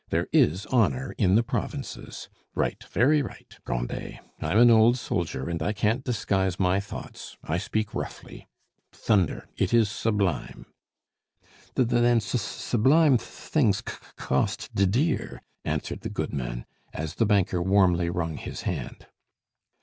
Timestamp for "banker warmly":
17.27-18.09